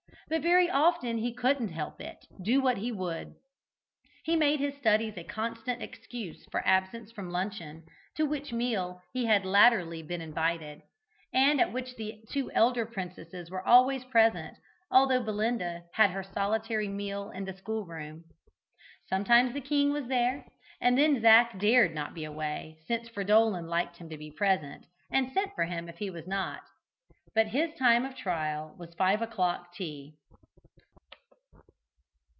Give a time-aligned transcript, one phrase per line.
[0.29, 3.33] But very often he couldn't help it, do what he would.
[4.23, 7.83] He made his studies a constant excuse for absence from luncheon,
[8.15, 10.83] to which meal he had latterly been invited,
[11.33, 14.57] and at which the two elder princesses were always present,
[14.89, 18.23] although Belinda had her solitary meal in the school room.
[19.09, 20.45] Sometimes the king was there,
[20.79, 25.29] and then Zac dared not be away, since Fridolin liked him to be present, and
[25.33, 26.61] sent for him if he was not.
[27.35, 30.15] But his time of trial was "Five o'clock Tea."